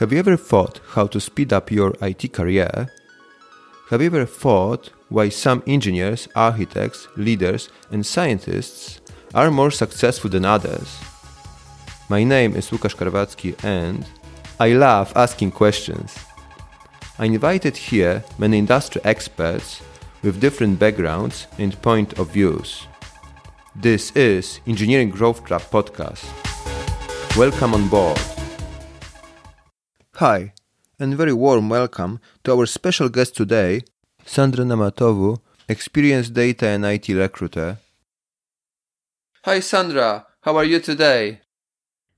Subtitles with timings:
[0.00, 2.88] Have you ever thought how to speed up your IT career?
[3.90, 9.02] Have you ever thought why some engineers, architects, leaders, and scientists
[9.34, 10.98] are more successful than others?
[12.08, 14.06] My name is Łukasz Karwacki and
[14.58, 16.16] I love asking questions.
[17.18, 19.82] I invited here many industry experts
[20.22, 22.86] with different backgrounds and point of views.
[23.76, 26.24] This is Engineering Growth Club podcast.
[27.36, 28.29] Welcome on board.
[30.20, 30.52] Hi,
[30.98, 33.80] and very warm welcome to our special guest today,
[34.26, 37.78] Sandra Namatovu, experienced data and IT recruiter.
[39.46, 40.26] Hi, Sandra.
[40.42, 41.40] How are you today?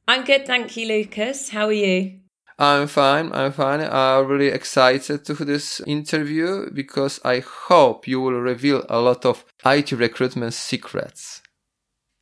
[0.09, 1.51] I'm good, thank you, Lucas.
[1.51, 2.19] How are you?
[2.59, 3.31] I'm fine.
[3.33, 3.81] I'm fine.
[3.81, 9.45] I'm really excited to this interview because I hope you will reveal a lot of
[9.65, 11.41] IT recruitment secrets.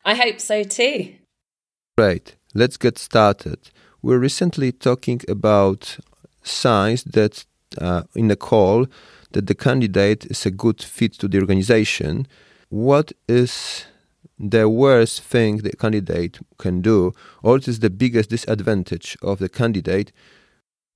[0.05, 1.15] I hope so too.
[1.97, 2.37] Great.
[2.53, 3.71] Let's get started.
[4.03, 5.99] We're recently talking about
[6.43, 7.45] signs that
[7.79, 8.87] uh, in the call
[9.33, 12.27] that the candidate is a good fit to the organization.
[12.71, 13.85] What is
[14.39, 19.51] the worst thing the candidate can do, or what is the biggest disadvantage of the
[19.51, 20.13] candidate?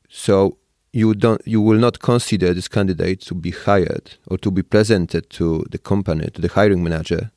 [0.08, 0.56] So
[0.92, 5.28] you don't, you will not consider this candidate to be hired or to be presented
[5.30, 7.30] to the company, to the hiring manager.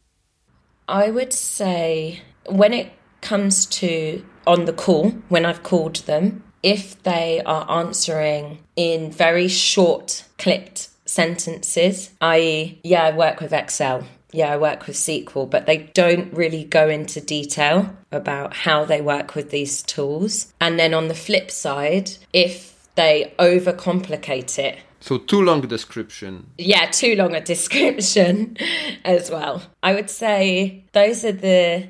[0.87, 7.01] I would say when it comes to on the call, when I've called them, if
[7.03, 14.53] they are answering in very short, clipped sentences, i.e., yeah, I work with Excel, yeah,
[14.53, 19.35] I work with SQL, but they don't really go into detail about how they work
[19.35, 20.53] with these tools.
[20.59, 26.47] And then on the flip side, if they overcomplicate it, so too long a description.
[26.57, 28.57] Yeah, too long a description
[29.05, 29.63] as well.
[29.83, 31.87] I would say those are the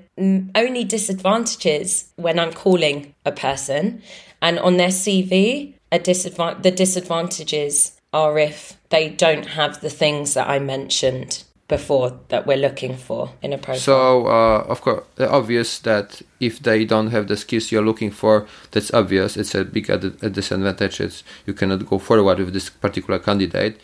[0.55, 4.01] only disadvantages when I'm calling a person.
[4.41, 10.33] And on their CV, a disadvan- the disadvantages are if they don't have the things
[10.33, 13.79] that I mentioned before that we're looking for in a profile.
[13.79, 18.47] So, uh, of course, obvious that if they don't have the skills you're looking for,
[18.71, 19.35] that's obvious.
[19.35, 21.01] It's a big ad- a disadvantage.
[21.01, 23.79] It's, you cannot go forward with this particular candidate.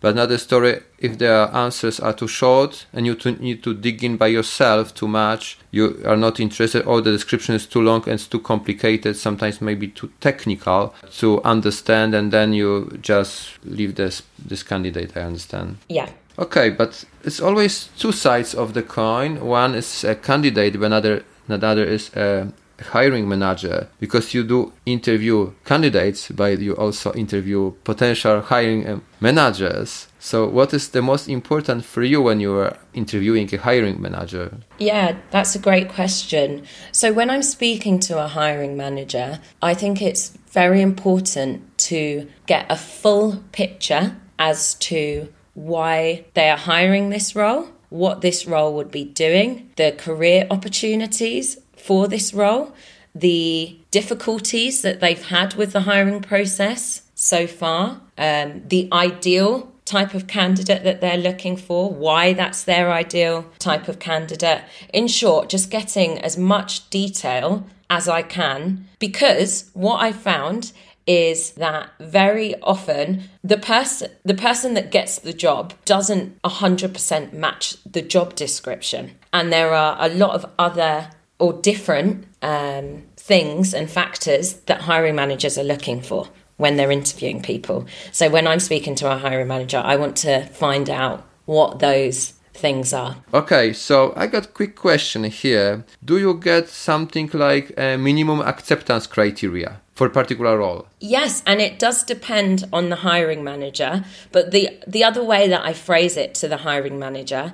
[0.00, 4.04] But another story, if their answers are too short and you to, need to dig
[4.04, 8.02] in by yourself too much, you are not interested, or the description is too long
[8.04, 13.96] and it's too complicated, sometimes maybe too technical to understand, and then you just leave
[13.96, 15.16] this this candidate.
[15.16, 15.78] I understand.
[15.88, 16.08] Yeah.
[16.38, 19.44] Okay, but it's always two sides of the coin.
[19.44, 23.88] One is a candidate, another another is a hiring manager.
[23.98, 30.08] Because you do interview candidates but you also interview potential hiring uh, managers.
[30.20, 34.58] So what is the most important for you when you are interviewing a hiring manager?
[34.78, 36.66] Yeah that's a great question.
[36.92, 42.66] So when i'm speaking to a hiring manager i think it's very important to get
[42.70, 45.28] a full picture as to
[45.58, 51.58] why they are hiring this role what this role would be doing the career opportunities
[51.76, 52.74] for this role,
[53.14, 60.12] the difficulties that they've had with the hiring process so far, um, the ideal type
[60.12, 64.62] of candidate that they're looking for, why that's their ideal type of candidate.
[64.92, 70.72] In short, just getting as much detail as I can because what I found
[71.08, 77.82] is that very often the person the person that gets the job doesn't 100% match
[77.84, 83.90] the job description and there are a lot of other or different um, things and
[83.90, 87.86] factors that hiring managers are looking for when they're interviewing people.
[88.10, 92.34] So when I'm speaking to a hiring manager, I want to find out what those
[92.52, 93.16] things are.
[93.32, 95.84] Okay, so I got a quick question here.
[96.04, 100.86] Do you get something like a minimum acceptance criteria for a particular role?
[101.00, 105.64] Yes, and it does depend on the hiring manager, but the the other way that
[105.64, 107.52] I phrase it to the hiring manager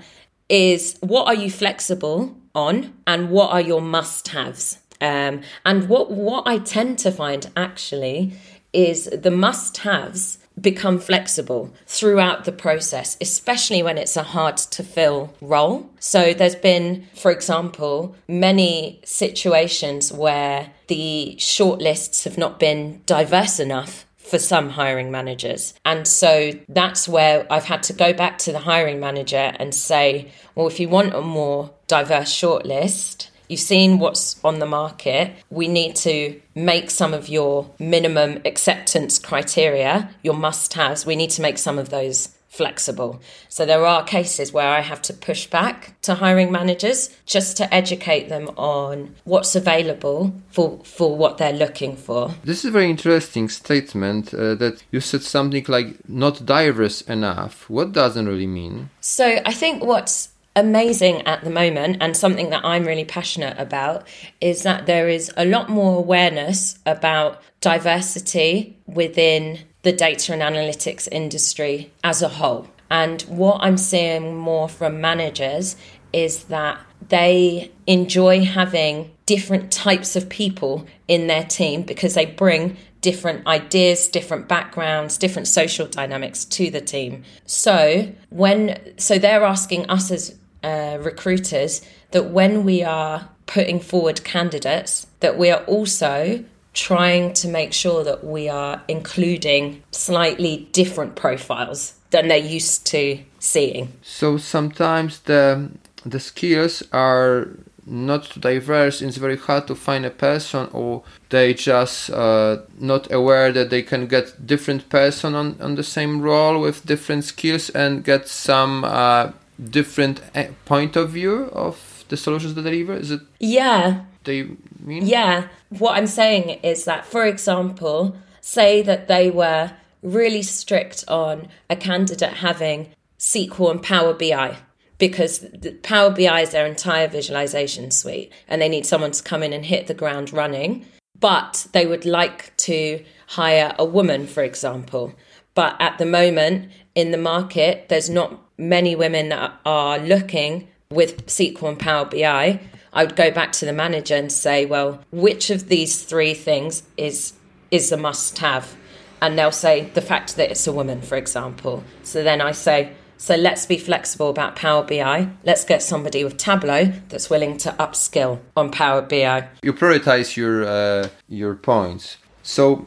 [0.50, 4.78] is what are you flexible on and what are your must haves.
[5.00, 8.35] Um, and what, what I tend to find actually
[8.73, 14.83] is the must haves become flexible throughout the process, especially when it's a hard to
[14.83, 15.91] fill role.
[15.99, 24.06] So there's been, for example, many situations where the shortlists have not been diverse enough
[24.17, 25.75] for some hiring managers.
[25.85, 30.33] And so that's where I've had to go back to the hiring manager and say,
[30.55, 35.32] well, if you want a more diverse shortlist, you've seen what's on the market.
[35.50, 41.31] We need to make some of your minimum acceptance criteria, your must haves, we need
[41.31, 43.20] to make some of those flexible.
[43.49, 47.75] So there are cases where I have to push back to hiring managers just to
[47.75, 52.31] educate them on what's available for for what they're looking for.
[52.44, 57.69] This is a very interesting statement uh, that you said something like not diverse enough.
[57.69, 58.90] What doesn't really mean?
[59.00, 64.06] So I think what's amazing at the moment and something that I'm really passionate about
[64.41, 71.09] is that there is a lot more awareness about diversity within the data and analytics
[71.11, 72.69] industry as a whole.
[72.91, 75.77] And what I'm seeing more from managers
[76.12, 76.79] is that
[77.09, 84.09] they enjoy having different types of people in their team because they bring different ideas,
[84.09, 87.23] different backgrounds, different social dynamics to the team.
[87.45, 94.25] So when so they're asking us as uh, recruiters that when we are putting forward
[94.25, 101.14] candidates that we are also trying to make sure that we are including slightly different
[101.14, 103.93] profiles than they're used to seeing.
[104.02, 105.70] So sometimes the
[106.05, 107.49] the skills are
[107.87, 109.02] not diverse.
[109.02, 113.82] It's very hard to find a person, or they just uh, not aware that they
[113.82, 118.84] can get different person on on the same role with different skills and get some
[118.84, 119.32] uh,
[119.62, 122.95] different eh, point of view of the solutions that they deliver.
[122.95, 123.21] Is it?
[123.41, 124.49] Yeah, they
[124.81, 125.06] mean?
[125.06, 125.49] Yeah.
[125.71, 129.73] What I'm saying is that, for example, say that they were
[130.03, 134.56] really strict on a candidate having SQL and Power BI
[134.99, 135.47] because
[135.83, 139.65] Power BI is their entire visualization suite and they need someone to come in and
[139.65, 140.87] hit the ground running.
[141.19, 145.15] But they would like to hire a woman, for example.
[145.55, 151.71] But at the moment in the market, there's not many women are looking with SQL
[151.71, 152.61] and Power BI
[152.95, 156.85] I would go back to the manager and say, well, which of these three things
[156.97, 157.35] is
[157.71, 158.77] is a must have?
[159.21, 161.83] And they'll say the fact that it's a woman, for example.
[162.03, 165.29] So then I say, so let's be flexible about Power BI.
[165.45, 169.49] Let's get somebody with Tableau that's willing to upskill on Power BI.
[169.62, 172.19] You prioritize your uh, your points.
[172.45, 172.87] So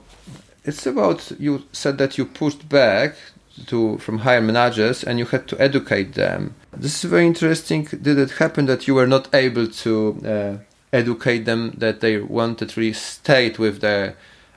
[0.63, 3.15] it's about you said that you pushed back
[3.65, 6.55] to from higher managers and you had to educate them.
[6.71, 7.85] This is very interesting.
[7.85, 10.57] Did it happen that you were not able to uh,
[10.93, 14.15] educate them that they wanted to really stay with their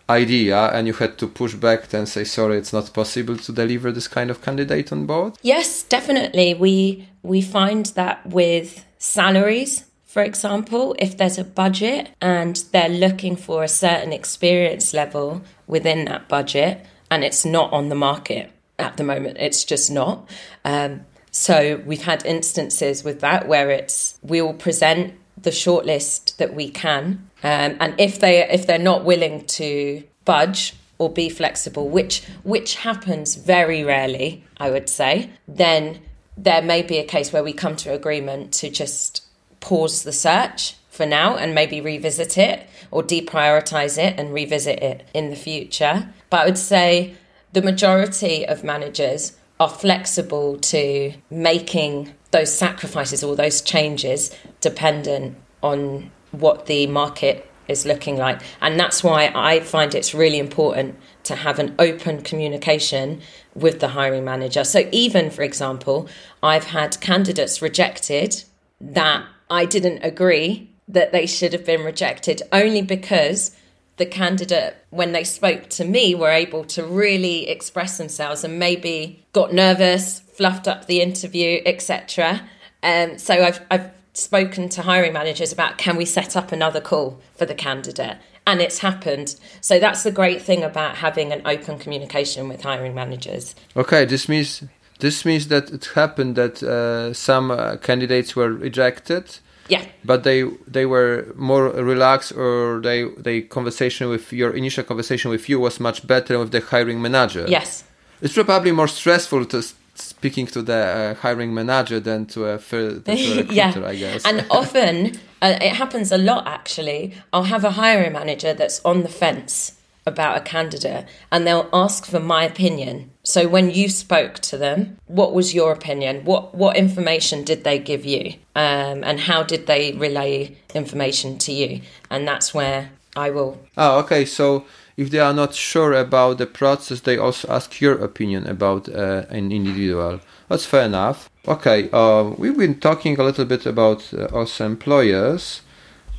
[0.09, 3.93] idea and you had to push back and say sorry it's not possible to deliver
[3.93, 10.23] this kind of candidate on board yes definitely we we find that with salaries for
[10.23, 16.29] example if there's a budget and they're looking for a certain experience level within that
[16.29, 18.51] budget and it's not on the market
[18.81, 19.37] at the moment.
[19.39, 20.29] It's just not.
[20.65, 26.55] Um, so we've had instances with that where it's we will present the shortlist that
[26.55, 31.89] we can, um, and if they if they're not willing to budge or be flexible,
[31.89, 36.01] which which happens very rarely, I would say, then
[36.37, 39.25] there may be a case where we come to agreement to just
[39.61, 45.09] pause the search for now and maybe revisit it or deprioritize it and revisit it
[45.15, 46.09] in the future.
[46.29, 47.15] But I would say
[47.53, 56.11] the majority of managers are flexible to making those sacrifices or those changes dependent on
[56.31, 58.41] what the market is looking like.
[58.61, 63.21] And that's why I find it's really important to have an open communication
[63.55, 64.65] with the hiring manager.
[64.65, 66.09] So, even for example,
[66.43, 68.45] I've had candidates rejected
[68.81, 73.55] that I didn't agree that they should have been rejected only because
[74.01, 79.23] the candidate, when they spoke to me, were able to really express themselves and maybe
[79.33, 82.41] got nervous, fluffed up the interview, etc.
[82.83, 87.21] Um, so I've, I've spoken to hiring managers about can we set up another call
[87.37, 88.17] for the candidate?
[88.47, 89.37] And it's happened.
[89.61, 93.55] So that's the great thing about having an open communication with hiring managers.
[93.77, 94.65] Okay, this means
[94.99, 99.39] this means that it happened that uh, some uh, candidates were rejected
[99.71, 99.85] yeah.
[100.05, 105.49] But they they were more relaxed, or they they conversation with your initial conversation with
[105.49, 107.47] you was much better with the hiring manager.
[107.49, 107.85] Yes.
[108.21, 109.63] It's probably more stressful to
[109.95, 113.83] speaking to the uh, hiring manager than to a, to a recruiter, yeah.
[113.87, 114.25] I guess.
[114.27, 116.47] And often uh, it happens a lot.
[116.47, 121.69] Actually, I'll have a hiring manager that's on the fence about a candidate and they'll
[121.73, 123.11] ask for my opinion.
[123.23, 126.25] So when you spoke to them, what was your opinion?
[126.25, 128.35] What what information did they give you?
[128.55, 131.83] Um, and how did they relay information to you?
[132.11, 133.61] And that's where I will.
[133.77, 134.25] Oh, okay.
[134.25, 134.65] So
[134.97, 139.25] if they are not sure about the process, they also ask your opinion about uh,
[139.31, 140.21] an individual.
[140.49, 141.31] That's fair enough.
[141.49, 145.63] Okay, uh, we've been talking a little bit about uh, us employers,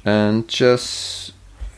[0.03, 1.33] and just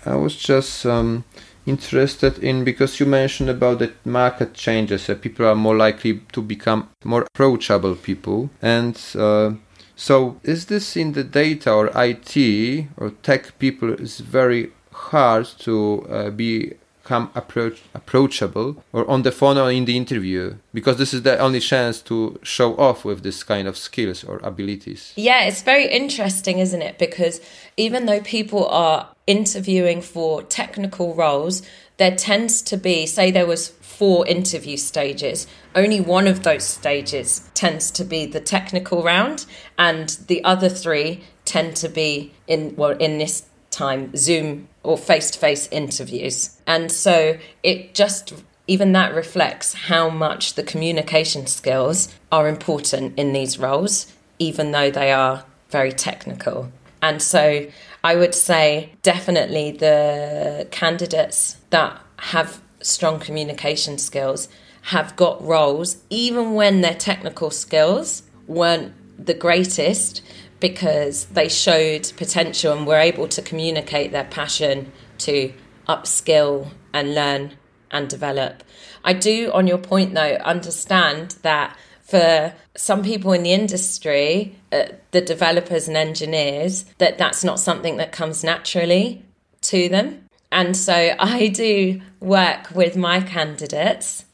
[0.05, 1.25] I was just um,
[1.65, 5.09] interested in because you mentioned about the market changes.
[5.09, 9.51] Uh, people are more likely to become more approachable people, and uh,
[9.95, 16.05] so is this in the data or IT or tech people is very hard to
[16.09, 20.55] uh, be come approach approachable or on the phone or in the interview?
[20.73, 24.39] Because this is the only chance to show off with this kind of skills or
[24.43, 25.13] abilities.
[25.15, 26.97] Yeah it's very interesting isn't it?
[26.97, 27.41] Because
[27.77, 31.61] even though people are interviewing for technical roles
[31.97, 37.49] there tends to be say there was four interview stages only one of those stages
[37.53, 39.45] tends to be the technical round
[39.77, 45.31] and the other three tend to be in well in this time Zoom or face
[45.31, 46.57] to face interviews.
[46.65, 48.33] And so it just,
[48.67, 54.91] even that reflects how much the communication skills are important in these roles, even though
[54.91, 56.71] they are very technical.
[57.01, 57.67] And so
[58.03, 64.49] I would say definitely the candidates that have strong communication skills
[64.87, 68.93] have got roles, even when their technical skills weren't
[69.25, 70.21] the greatest,
[70.59, 75.53] because they showed potential and were able to communicate their passion to
[75.87, 77.53] upskill and learn
[77.91, 78.63] and develop.
[79.05, 81.77] I do, on your point though, understand that
[82.13, 87.97] for some people in the industry, uh, the developers and engineers, that that's not something
[87.97, 89.25] that comes naturally
[89.61, 90.25] to them.
[90.51, 94.25] And so I do work with my candidates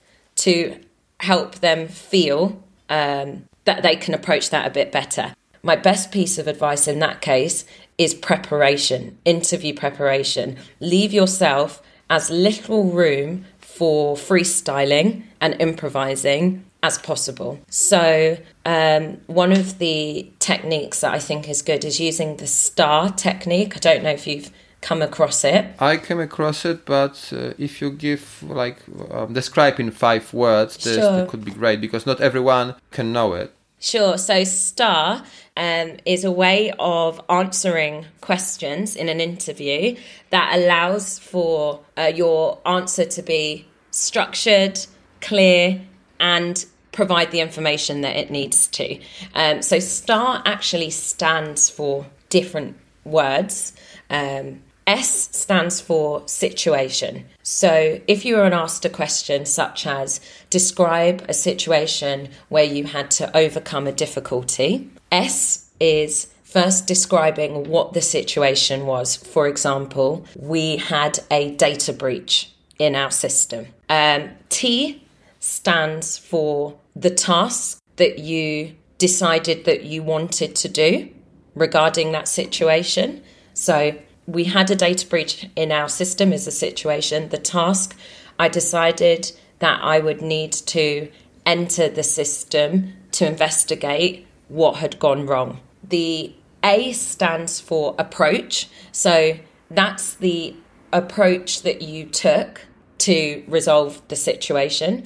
[0.43, 0.77] to
[1.21, 6.37] help them feel um, that they can approach that a bit better my best piece
[6.37, 7.65] of advice in that case
[7.97, 10.57] is preparation, interview preparation.
[10.79, 17.59] Leave yourself as little room for freestyling and improvising as possible.
[17.69, 23.09] So, um, one of the techniques that I think is good is using the STAR
[23.11, 23.75] technique.
[23.75, 25.65] I don't know if you've come across it.
[25.79, 28.77] I came across it, but uh, if you give like
[29.11, 31.25] um, describe in five words, this, sure.
[31.25, 33.53] could be great because not everyone can know it.
[33.81, 34.17] Sure.
[34.17, 35.23] So, STAR
[35.57, 39.95] um, is a way of answering questions in an interview
[40.29, 44.79] that allows for uh, your answer to be structured,
[45.21, 45.81] clear,
[46.19, 48.99] and provide the information that it needs to.
[49.35, 53.73] Um, so, STAR actually stands for different words.
[54.09, 57.25] Um, S stands for situation.
[57.43, 63.11] So, if you are asked a question such as describe a situation where you had
[63.11, 69.15] to overcome a difficulty, S is first describing what the situation was.
[69.15, 73.67] For example, we had a data breach in our system.
[73.89, 75.03] Um, T
[75.39, 81.09] stands for the task that you decided that you wanted to do
[81.55, 83.23] regarding that situation.
[83.53, 87.29] So, we had a data breach in our system as a situation.
[87.29, 87.97] The task,
[88.37, 91.09] I decided that I would need to
[91.45, 95.59] enter the system to investigate what had gone wrong.
[95.83, 98.69] The A stands for approach.
[98.91, 99.37] So
[99.71, 100.55] that's the
[100.93, 102.65] approach that you took
[102.99, 105.03] to resolve the situation.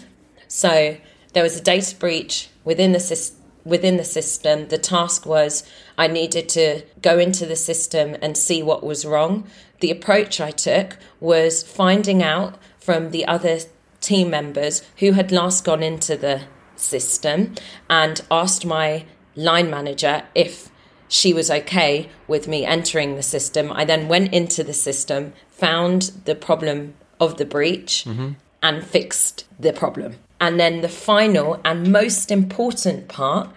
[0.54, 0.98] So
[1.34, 4.68] there was a data breach within the system within the system.
[4.68, 5.64] The task was
[5.98, 9.48] I needed to go into the system and see what was wrong.
[9.80, 13.60] The approach I took was finding out from the other
[14.02, 16.42] team members who had last gone into the
[16.76, 17.56] system
[17.90, 19.06] and asked my
[19.36, 20.70] line manager if
[21.08, 23.72] she was okay with me entering the system.
[23.72, 28.34] I then went into the system, found the problem of the breach, mm-hmm.
[28.62, 30.18] and fixed the problem.
[30.40, 33.50] And then the final and most important part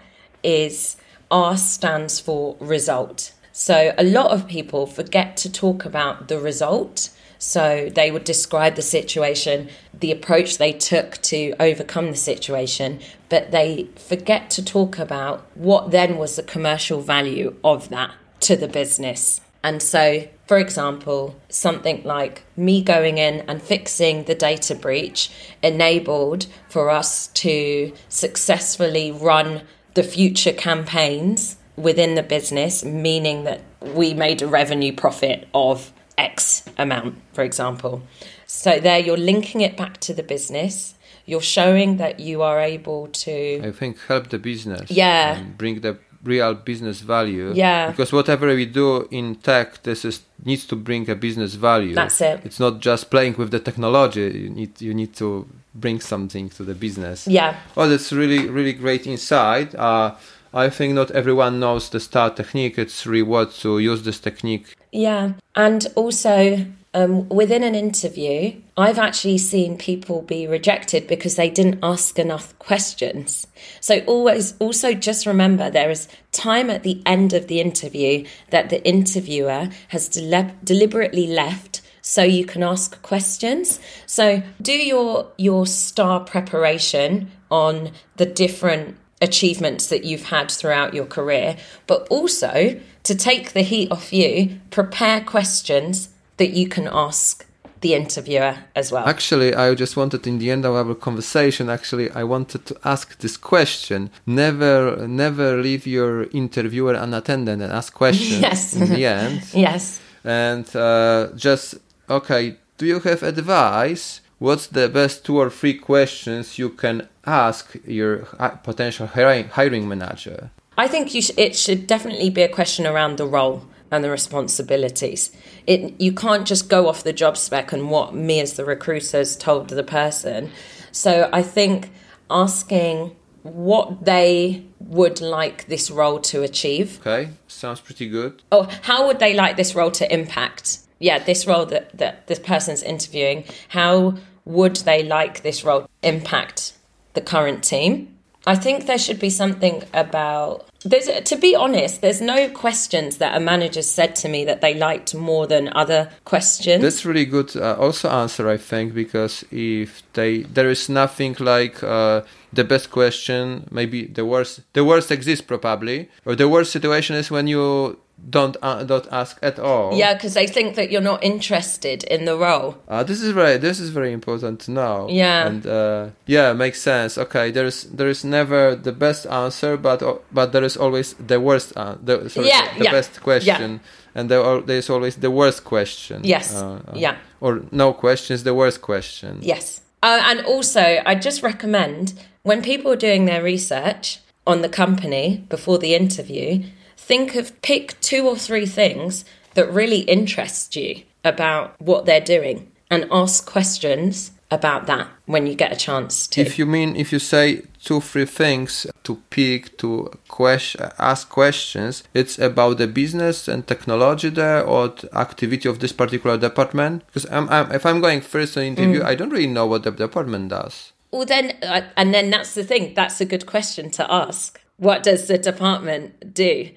[0.43, 0.97] is
[1.29, 3.33] R stands for result.
[3.51, 7.09] So a lot of people forget to talk about the result.
[7.39, 13.51] So they would describe the situation, the approach they took to overcome the situation, but
[13.51, 18.67] they forget to talk about what then was the commercial value of that to the
[18.67, 19.41] business.
[19.67, 25.29] And so, for example, something like me going in and fixing the data breach
[25.61, 34.13] enabled for us to successfully run the future campaigns within the business, meaning that we
[34.13, 38.03] made a revenue profit of X amount, for example.
[38.45, 40.95] So, there you're linking it back to the business.
[41.25, 43.61] You're showing that you are able to.
[43.65, 44.89] I think help the business.
[44.89, 45.43] Yeah.
[45.57, 45.97] bring the
[46.27, 47.53] real business value.
[47.55, 47.89] Yeah.
[47.89, 51.95] Because whatever we do in tech, this is needs to bring a business value.
[51.95, 52.41] That's it.
[52.43, 54.21] It's not just playing with the technology.
[54.43, 57.27] You need you need to bring something to the business.
[57.27, 57.55] Yeah.
[57.75, 59.73] Oh, that's really really great insight.
[59.75, 60.15] Uh,
[60.53, 62.77] I think not everyone knows the star technique.
[62.77, 64.75] It's really what to use this technique.
[64.91, 66.65] Yeah, and also
[66.97, 72.57] um, within an interview, I've actually seen people be rejected because they didn't ask enough
[72.57, 73.45] questions.
[73.79, 78.71] So always, also just remember there is time at the end of the interview that
[78.71, 83.79] the interviewer has dele- deliberately left so you can ask questions.
[84.07, 91.05] So do your your star preparation on the different achievements that you've had throughout your
[91.05, 97.45] career, but also to take the heat off you, prepare questions that you can ask
[97.81, 99.05] the interviewer as well.
[99.07, 103.17] Actually, I just wanted in the end of our conversation, actually, I wanted to ask
[103.19, 104.09] this question.
[104.25, 108.75] Never, never leave your interviewer unattended and ask questions Yes.
[108.75, 109.43] in the end.
[109.53, 109.99] yes.
[110.23, 111.75] And uh, just,
[112.09, 114.21] okay, do you have advice?
[114.39, 118.17] What's the best two or three questions you can ask your
[118.63, 120.49] potential hiring, hiring manager?
[120.77, 124.09] I think you sh- it should definitely be a question around the role and the
[124.09, 125.31] responsibilities.
[125.65, 129.17] It you can't just go off the job spec and what me as the recruiter
[129.17, 130.51] has told the person.
[130.91, 131.91] So I think
[132.29, 138.43] asking what they would like this role to achieve Okay, sounds pretty good.
[138.51, 142.39] Oh, how would they like this role to impact yeah this role that, that this
[142.39, 146.73] person's interviewing how would they like this role to impact
[147.13, 148.15] the current team
[148.45, 153.35] i think there should be something about there's to be honest there's no questions that
[153.35, 157.55] a manager said to me that they liked more than other questions That's really good.
[157.55, 162.21] Uh, also answer, I think, because if they there is nothing like uh,
[162.53, 164.61] the best question, maybe the worst.
[164.73, 169.37] The worst exists probably, or the worst situation is when you don't uh, don't ask
[169.41, 169.93] at all.
[169.93, 173.57] yeah because they think that you're not interested in the role Uh, this is very
[173.57, 175.07] this is very important to know.
[175.09, 175.47] Yeah.
[175.47, 177.17] And uh, yeah, makes sense.
[177.17, 181.15] Okay, there is there is never the best answer, but uh, but there is always
[181.27, 183.79] the worst uh, the, sorry, Yeah, the, the yeah, best question,
[184.15, 186.21] and there are, there is always the worst question.
[186.23, 187.15] Yes, Uh, uh, yeah.
[187.39, 189.39] Or no questions, the worst question.
[189.41, 189.81] Yes.
[190.03, 195.43] Uh, and also, I just recommend when people are doing their research on the company
[195.49, 196.63] before the interview,
[196.97, 199.23] think of pick two or three things
[199.53, 205.55] that really interest you about what they're doing and ask questions about that when you
[205.55, 206.41] get a chance to.
[206.41, 212.03] If you mean if you say two three things to pick to question ask questions,
[212.13, 217.05] it's about the business and technology there or the activity of this particular department.
[217.07, 219.91] Because I'm, I'm if I'm going first on interview, I don't really know what the
[219.91, 220.93] department does.
[221.11, 222.93] Well, then, uh, and then that's the thing.
[222.93, 224.59] That's a good question to ask.
[224.77, 226.69] What does the department do?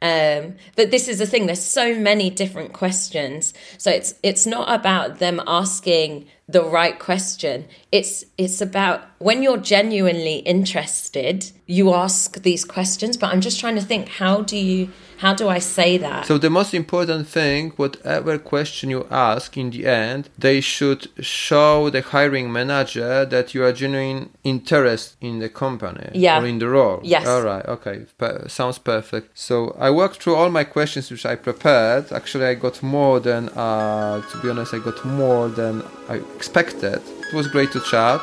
[0.00, 1.46] Um, but this is the thing.
[1.46, 7.66] There's so many different questions, so it's it's not about them asking the right question.
[7.90, 13.16] It's it's about when you're genuinely interested, you ask these questions.
[13.16, 14.08] But I'm just trying to think.
[14.08, 14.90] How do you?
[15.18, 16.26] How do I say that?
[16.26, 21.90] So the most important thing, whatever question you ask in the end, they should show
[21.90, 26.40] the hiring manager that you are genuine interest in the company Yeah.
[26.40, 27.00] or in the role.
[27.02, 27.26] Yes.
[27.26, 27.64] All right.
[27.66, 28.06] Okay.
[28.16, 29.36] Per- sounds perfect.
[29.38, 32.12] So I worked through all my questions which I prepared.
[32.12, 37.00] Actually, I got more than, uh, to be honest, I got more than I expected.
[37.28, 38.20] It was great to chat.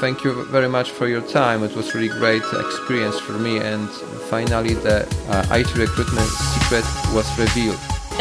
[0.00, 1.62] Thank you very much for your time.
[1.62, 3.58] It was really great experience for me.
[3.58, 3.88] And
[4.28, 7.78] finally, the uh, IT recruitment secret was revealed.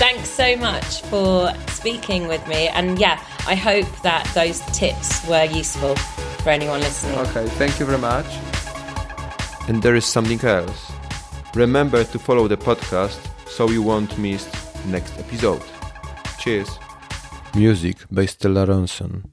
[0.00, 2.68] Thanks so much for speaking with me.
[2.68, 7.18] And yeah, I hope that those tips were useful for anyone listening.
[7.18, 8.26] Okay, thank you very much.
[9.68, 10.92] And there is something else.
[11.54, 14.48] Remember to follow the podcast so you won't miss
[14.86, 15.62] next episode.
[16.38, 16.78] Cheers.
[17.54, 19.24] Music by Stella Ronson.